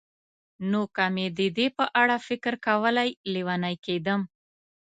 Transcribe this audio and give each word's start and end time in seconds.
نو 0.69 0.81
که 0.95 1.05
مې 1.13 1.25
د 1.39 1.39
دې 1.57 1.67
په 1.77 1.85
اړه 2.01 2.15
فکر 2.27 2.53
کولای، 2.67 3.09
لېونی 3.33 3.75
کېدم. 3.85 4.21